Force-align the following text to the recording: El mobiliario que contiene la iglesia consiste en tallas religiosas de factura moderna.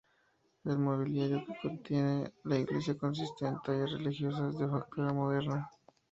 El 0.65 0.79
mobiliario 0.79 1.45
que 1.45 1.59
contiene 1.61 2.33
la 2.45 2.57
iglesia 2.57 2.97
consiste 2.97 3.45
en 3.45 3.61
tallas 3.61 3.91
religiosas 3.91 4.57
de 4.57 4.67
factura 4.67 5.13
moderna. 5.13 5.69